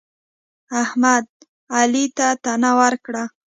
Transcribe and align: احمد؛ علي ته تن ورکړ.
احمد؛ 0.81 1.25
علي 1.77 2.05
ته 2.17 2.27
تن 2.43 2.63
ورکړ. 2.79 3.15